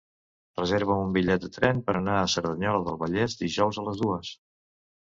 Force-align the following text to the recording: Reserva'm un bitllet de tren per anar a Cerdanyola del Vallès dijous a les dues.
Reserva'm 0.59 1.01
un 1.07 1.11
bitllet 1.17 1.43
de 1.43 1.51
tren 1.59 1.83
per 1.91 1.97
anar 2.01 2.17
a 2.23 2.25
Cerdanyola 2.39 2.83
del 2.91 3.01
Vallès 3.05 3.39
dijous 3.47 3.83
a 3.85 3.89
les 3.91 4.05
dues. 4.07 4.37